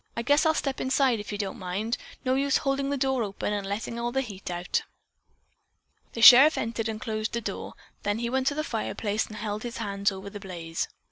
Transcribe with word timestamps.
I 0.17 0.23
guess 0.23 0.47
I'll 0.47 0.55
step 0.55 0.81
inside, 0.81 1.19
if 1.19 1.31
you 1.31 1.37
don't 1.37 1.59
mind. 1.59 1.95
No 2.25 2.33
use 2.33 2.57
holding 2.57 2.89
the 2.89 2.97
door 2.97 3.21
open 3.21 3.53
and 3.53 3.67
letting 3.67 3.93
the 3.97 4.21
heat 4.21 4.49
all 4.49 4.57
out." 4.57 4.81
The 6.13 6.21
sheriff 6.23 6.57
entered 6.57 6.89
and 6.89 6.99
closed 6.99 7.33
the 7.33 7.39
door, 7.41 7.75
then 8.01 8.17
he 8.17 8.27
went 8.27 8.47
to 8.47 8.55
the 8.55 8.63
fireplace 8.63 9.27
and 9.27 9.35
held 9.35 9.61
his 9.61 9.77
hands 9.77 10.11
over 10.11 10.31
the 10.31 10.39
blaze. 10.39 10.87